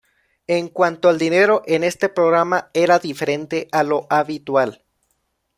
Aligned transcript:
En 0.47 0.67
cuanto 0.67 1.09
al 1.09 1.19
dinero 1.19 1.61
en 1.67 1.83
este 1.83 2.09
programa, 2.09 2.71
era 2.73 2.97
diferente 2.97 3.67
a 3.71 3.83
lo 3.83 4.07
habitual. 4.09 4.81